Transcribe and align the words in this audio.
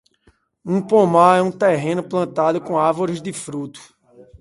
Um 0.65 0.81
pomar 0.81 1.37
é 1.37 1.43
um 1.43 1.51
terreno 1.51 2.01
plantado 2.01 2.59
com 2.59 2.75
árvores 2.79 3.21
de 3.21 3.31
fruto. 3.31 3.93